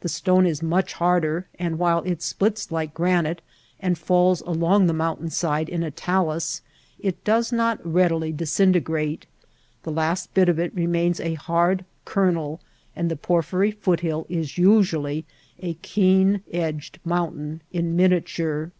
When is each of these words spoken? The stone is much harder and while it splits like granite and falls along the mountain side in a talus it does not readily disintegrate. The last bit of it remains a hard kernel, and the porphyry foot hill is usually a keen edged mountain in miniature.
The 0.00 0.08
stone 0.08 0.46
is 0.46 0.62
much 0.62 0.94
harder 0.94 1.46
and 1.58 1.78
while 1.78 1.98
it 2.04 2.22
splits 2.22 2.72
like 2.72 2.94
granite 2.94 3.42
and 3.78 3.98
falls 3.98 4.40
along 4.46 4.86
the 4.86 4.94
mountain 4.94 5.28
side 5.28 5.68
in 5.68 5.82
a 5.82 5.90
talus 5.90 6.62
it 6.98 7.22
does 7.22 7.52
not 7.52 7.78
readily 7.84 8.32
disintegrate. 8.32 9.26
The 9.82 9.92
last 9.92 10.32
bit 10.32 10.48
of 10.48 10.58
it 10.58 10.74
remains 10.74 11.20
a 11.20 11.34
hard 11.34 11.84
kernel, 12.06 12.60
and 12.96 13.10
the 13.10 13.16
porphyry 13.16 13.72
foot 13.72 14.00
hill 14.00 14.24
is 14.30 14.56
usually 14.56 15.26
a 15.58 15.74
keen 15.74 16.40
edged 16.50 16.98
mountain 17.04 17.60
in 17.70 17.94
miniature. 17.94 18.72